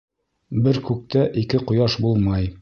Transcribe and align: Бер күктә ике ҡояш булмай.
Бер 0.67 0.79
күктә 0.87 1.27
ике 1.43 1.61
ҡояш 1.73 1.99
булмай. 2.07 2.51